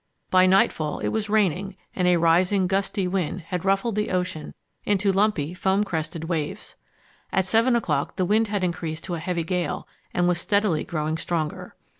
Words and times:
By 0.31 0.47
nightfall 0.47 0.97
it 1.01 1.09
was 1.09 1.29
raining, 1.29 1.77
and 1.95 2.07
a 2.07 2.17
rising, 2.17 2.65
gusty 2.65 3.07
wind 3.07 3.41
had 3.41 3.63
ruffled 3.63 3.93
the 3.93 4.09
ocean 4.09 4.55
into 4.83 5.11
lumpy, 5.11 5.53
foam 5.53 5.83
crested 5.83 6.23
waves. 6.23 6.75
At 7.31 7.45
seven 7.45 7.75
o'clock 7.75 8.15
the 8.15 8.25
wind 8.25 8.47
had 8.47 8.63
increased 8.63 9.03
to 9.03 9.13
a 9.13 9.19
heavy 9.19 9.43
gale 9.43 9.87
and 10.11 10.27
was 10.27 10.41
steadily 10.41 10.83
growing 10.83 11.17
stronger. 11.17 11.75